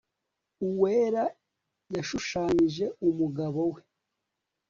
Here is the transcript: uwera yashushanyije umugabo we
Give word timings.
uwera 0.67 1.23
yashushanyije 1.95 2.85
umugabo 3.09 3.59
we 3.73 3.81